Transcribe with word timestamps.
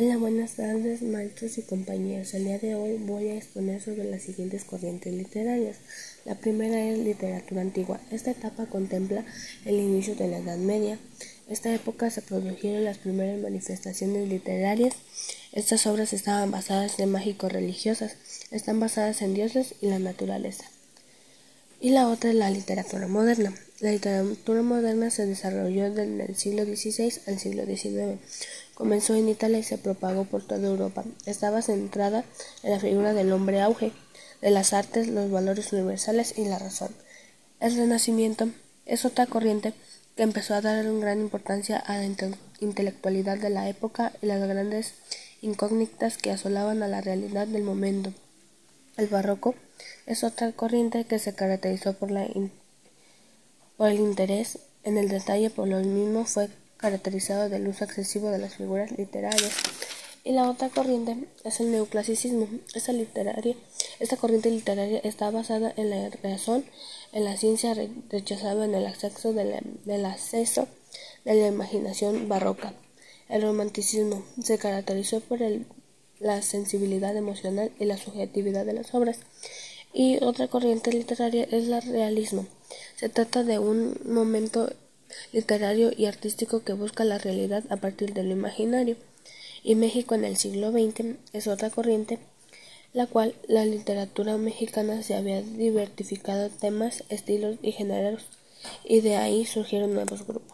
Hola, 0.00 0.16
buenas 0.16 0.52
tardes, 0.52 1.02
maestros 1.02 1.58
y 1.58 1.62
compañeros. 1.62 2.32
El 2.32 2.44
día 2.44 2.60
de 2.60 2.76
hoy 2.76 2.98
voy 2.98 3.30
a 3.30 3.36
exponer 3.36 3.82
sobre 3.82 4.04
las 4.04 4.22
siguientes 4.22 4.62
corrientes 4.62 5.12
literarias. 5.12 5.78
La 6.24 6.36
primera 6.36 6.80
es 6.80 7.00
literatura 7.00 7.62
antigua. 7.62 7.98
Esta 8.12 8.30
etapa 8.30 8.66
contempla 8.66 9.24
el 9.64 9.74
inicio 9.74 10.14
de 10.14 10.28
la 10.28 10.38
Edad 10.38 10.56
Media. 10.56 11.00
Esta 11.48 11.74
época 11.74 12.10
se 12.10 12.22
produjeron 12.22 12.84
las 12.84 12.98
primeras 12.98 13.42
manifestaciones 13.42 14.28
literarias. 14.28 14.94
Estas 15.50 15.84
obras 15.88 16.12
estaban 16.12 16.52
basadas 16.52 17.00
en 17.00 17.10
mágico-religiosas, 17.10 18.14
están 18.52 18.78
basadas 18.78 19.20
en 19.20 19.34
dioses 19.34 19.74
y 19.80 19.88
la 19.88 19.98
naturaleza. 19.98 20.62
Y 21.80 21.90
la 21.90 22.06
otra 22.06 22.30
es 22.30 22.36
la 22.36 22.50
literatura 22.50 23.08
moderna. 23.08 23.52
La 23.80 23.92
literatura 23.92 24.62
moderna 24.62 25.08
se 25.08 25.24
desarrolló 25.24 25.92
desde 25.92 26.24
el 26.24 26.34
siglo 26.34 26.64
XVI 26.64 27.12
al 27.28 27.38
siglo 27.38 27.64
XIX. 27.64 28.20
Comenzó 28.74 29.14
en 29.14 29.28
Italia 29.28 29.60
y 29.60 29.62
se 29.62 29.78
propagó 29.78 30.24
por 30.24 30.44
toda 30.44 30.66
Europa. 30.66 31.04
Estaba 31.26 31.62
centrada 31.62 32.24
en 32.64 32.72
la 32.72 32.80
figura 32.80 33.14
del 33.14 33.32
hombre 33.32 33.60
auge, 33.60 33.92
de 34.40 34.50
las 34.50 34.72
artes, 34.72 35.06
los 35.06 35.30
valores 35.30 35.72
universales 35.72 36.34
y 36.36 36.44
la 36.46 36.58
razón. 36.58 36.90
El 37.60 37.76
Renacimiento 37.76 38.48
es 38.84 39.04
otra 39.04 39.26
corriente 39.26 39.72
que 40.16 40.24
empezó 40.24 40.54
a 40.54 40.60
dar 40.60 40.84
gran 40.84 41.20
importancia 41.20 41.78
a 41.78 41.98
la 41.98 42.10
intelectualidad 42.58 43.38
de 43.38 43.50
la 43.50 43.68
época 43.68 44.12
y 44.20 44.26
las 44.26 44.40
grandes 44.40 44.94
incógnitas 45.40 46.18
que 46.18 46.32
asolaban 46.32 46.82
a 46.82 46.88
la 46.88 47.00
realidad 47.00 47.46
del 47.46 47.62
momento. 47.62 48.12
El 48.96 49.06
barroco 49.06 49.54
es 50.06 50.24
otra 50.24 50.50
corriente 50.50 51.04
que 51.04 51.20
se 51.20 51.36
caracterizó 51.36 51.92
por 51.92 52.10
la 52.10 52.26
por 53.78 53.88
el 53.88 54.00
interés 54.00 54.58
en 54.82 54.98
el 54.98 55.08
detalle 55.08 55.50
por 55.50 55.68
lo 55.68 55.78
mismo 55.78 56.24
fue 56.26 56.50
caracterizado 56.76 57.48
del 57.48 57.68
uso 57.68 57.84
excesivo 57.84 58.28
de 58.28 58.38
las 58.38 58.56
figuras 58.56 58.90
literarias. 58.92 59.52
Y 60.24 60.32
la 60.32 60.50
otra 60.50 60.68
corriente 60.68 61.16
es 61.44 61.60
el 61.60 61.70
neoclasicismo. 61.70 62.48
Esta, 62.74 62.92
literaria, 62.92 63.54
esta 64.00 64.16
corriente 64.16 64.50
literaria 64.50 64.98
está 65.04 65.30
basada 65.30 65.72
en 65.76 65.90
la 65.90 66.10
razón, 66.22 66.64
en 67.12 67.24
la 67.24 67.36
ciencia, 67.36 67.74
rechazada 68.10 68.64
en 68.64 68.74
el 68.74 68.84
acceso 68.86 69.32
de 69.32 69.62
del 69.84 70.04
acceso 70.04 70.66
de 71.24 71.34
la 71.34 71.46
imaginación 71.46 72.28
barroca. 72.28 72.74
El 73.28 73.42
romanticismo 73.42 74.24
se 74.42 74.58
caracterizó 74.58 75.20
por 75.20 75.40
el, 75.40 75.66
la 76.18 76.42
sensibilidad 76.42 77.16
emocional 77.16 77.70
y 77.78 77.84
la 77.84 77.96
subjetividad 77.96 78.66
de 78.66 78.72
las 78.72 78.92
obras. 78.92 79.20
Y 79.92 80.22
otra 80.22 80.48
corriente 80.48 80.92
literaria 80.92 81.44
es 81.44 81.68
el 81.68 81.80
realismo. 81.82 82.46
Se 82.98 83.08
trata 83.08 83.44
de 83.44 83.60
un 83.60 83.96
momento 84.06 84.72
literario 85.32 85.92
y 85.96 86.06
artístico 86.06 86.64
que 86.64 86.72
busca 86.72 87.04
la 87.04 87.18
realidad 87.18 87.62
a 87.70 87.76
partir 87.76 88.12
de 88.12 88.24
lo 88.24 88.32
imaginario. 88.32 88.96
Y 89.62 89.76
México 89.76 90.16
en 90.16 90.24
el 90.24 90.36
siglo 90.36 90.72
XX 90.72 91.16
es 91.32 91.46
otra 91.46 91.70
corriente, 91.70 92.18
la 92.92 93.06
cual 93.06 93.36
la 93.46 93.64
literatura 93.64 94.36
mexicana 94.36 95.00
se 95.04 95.14
había 95.14 95.42
diversificado 95.42 96.50
temas, 96.50 97.04
estilos 97.08 97.58
y 97.62 97.70
géneros, 97.70 98.24
y 98.84 99.00
de 99.00 99.14
ahí 99.14 99.46
surgieron 99.46 99.94
nuevos 99.94 100.26
grupos. 100.26 100.42